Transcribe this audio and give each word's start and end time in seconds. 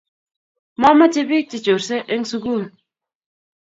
Mamache 0.81 1.21
pik 1.29 1.47
che 1.49 1.57
chorese 1.65 1.97
en 2.13 2.23
sukul 2.29 2.63